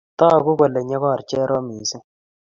[0.19, 2.05] Tagu kole nyokor Cherop missing'